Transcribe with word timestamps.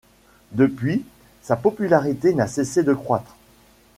Depuis, 0.53 1.05
sa 1.43 1.55
popularité 1.55 2.33
n'a 2.33 2.47
cessé 2.47 2.81
de 2.81 2.91
croître. 2.95 3.35